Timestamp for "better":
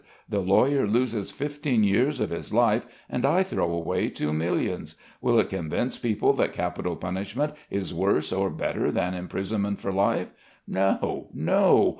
8.49-8.89